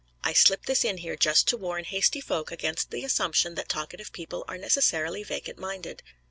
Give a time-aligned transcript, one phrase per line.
[0.23, 4.11] I slip this in here just to warn hasty folk against the assumption that talkative
[4.11, 6.01] people are necessarily vacant minded.